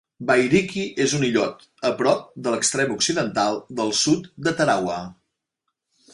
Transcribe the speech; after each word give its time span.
Bairiki 0.29 0.85
és 1.03 1.11
un 1.17 1.25
illot 1.27 1.61
a 1.89 1.91
prop 1.99 2.23
de 2.47 2.55
l'extrem 2.55 2.95
occidental 2.97 3.61
del 3.83 3.95
sud 4.01 4.27
de 4.49 4.57
Tarawa. 4.63 4.99